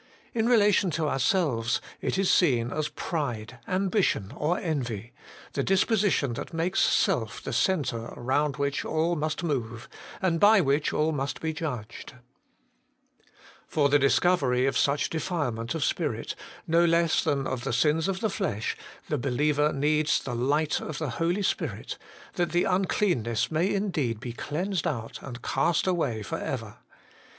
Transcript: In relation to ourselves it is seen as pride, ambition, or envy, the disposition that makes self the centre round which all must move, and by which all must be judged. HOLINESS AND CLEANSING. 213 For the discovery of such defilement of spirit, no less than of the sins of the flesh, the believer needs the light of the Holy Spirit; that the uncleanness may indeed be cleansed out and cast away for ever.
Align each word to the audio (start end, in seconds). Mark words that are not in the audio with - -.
In 0.33 0.49
relation 0.49 0.89
to 0.97 1.07
ourselves 1.07 1.79
it 2.01 2.17
is 2.17 2.27
seen 2.31 2.71
as 2.73 2.89
pride, 2.89 3.59
ambition, 3.67 4.33
or 4.35 4.57
envy, 4.57 5.13
the 5.53 5.61
disposition 5.61 6.33
that 6.33 6.55
makes 6.55 6.79
self 6.79 7.39
the 7.43 7.53
centre 7.53 8.11
round 8.17 8.57
which 8.57 8.83
all 8.83 9.15
must 9.15 9.43
move, 9.43 9.87
and 10.19 10.39
by 10.39 10.59
which 10.59 10.91
all 10.91 11.11
must 11.11 11.39
be 11.39 11.53
judged. 11.53 12.13
HOLINESS 12.13 12.23
AND 12.23 13.73
CLEANSING. 13.73 13.73
213 13.73 13.83
For 13.83 13.89
the 13.89 13.99
discovery 13.99 14.65
of 14.65 14.75
such 14.75 15.09
defilement 15.11 15.75
of 15.75 15.83
spirit, 15.83 16.33
no 16.65 16.83
less 16.83 17.23
than 17.23 17.45
of 17.45 17.63
the 17.63 17.71
sins 17.71 18.07
of 18.07 18.21
the 18.21 18.29
flesh, 18.31 18.75
the 19.07 19.19
believer 19.19 19.71
needs 19.71 20.19
the 20.19 20.33
light 20.33 20.79
of 20.81 20.97
the 20.97 21.09
Holy 21.21 21.43
Spirit; 21.43 21.99
that 22.33 22.51
the 22.53 22.63
uncleanness 22.63 23.51
may 23.51 23.71
indeed 23.71 24.19
be 24.19 24.33
cleansed 24.33 24.87
out 24.87 25.19
and 25.21 25.43
cast 25.43 25.85
away 25.85 26.23
for 26.23 26.39
ever. 26.39 26.77